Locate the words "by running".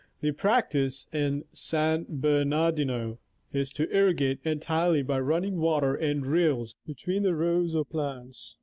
5.03-5.57